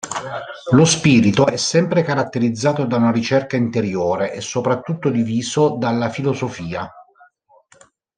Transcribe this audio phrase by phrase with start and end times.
[0.71, 6.91] Lo spirito è sempre caratterizzato da una ricerca interiore e soprattutto diviso dalla filosofia.